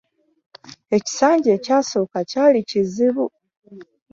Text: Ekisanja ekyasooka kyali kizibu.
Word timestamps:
Ekisanja 0.97 1.49
ekyasooka 1.57 2.19
kyali 2.29 2.61
kizibu. 2.69 3.25